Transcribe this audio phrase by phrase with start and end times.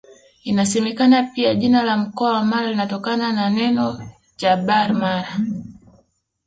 [0.43, 5.39] Inasemekana pia jina la mkoa wa Mara linatokana na neno Jabar Mara